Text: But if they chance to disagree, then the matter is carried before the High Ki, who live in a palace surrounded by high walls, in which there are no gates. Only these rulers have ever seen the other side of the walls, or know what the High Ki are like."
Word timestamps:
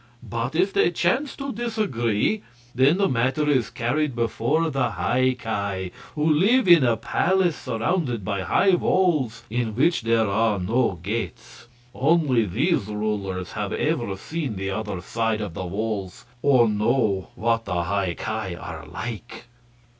But 0.27 0.55
if 0.55 0.73
they 0.73 0.89
chance 0.89 1.35
to 1.35 1.53
disagree, 1.53 2.41
then 2.73 2.97
the 2.97 3.07
matter 3.07 3.47
is 3.47 3.69
carried 3.69 4.15
before 4.15 4.71
the 4.71 4.89
High 4.93 5.35
Ki, 5.37 5.91
who 6.15 6.27
live 6.27 6.67
in 6.67 6.83
a 6.83 6.97
palace 6.97 7.55
surrounded 7.55 8.25
by 8.25 8.41
high 8.41 8.73
walls, 8.73 9.43
in 9.51 9.75
which 9.75 10.01
there 10.01 10.25
are 10.27 10.57
no 10.57 10.97
gates. 11.03 11.67
Only 11.93 12.45
these 12.45 12.87
rulers 12.87 13.51
have 13.51 13.73
ever 13.73 14.17
seen 14.17 14.55
the 14.55 14.71
other 14.71 15.01
side 15.01 15.39
of 15.39 15.53
the 15.53 15.67
walls, 15.67 16.25
or 16.41 16.67
know 16.67 17.29
what 17.35 17.65
the 17.65 17.83
High 17.83 18.15
Ki 18.15 18.55
are 18.55 18.87
like." 18.87 19.43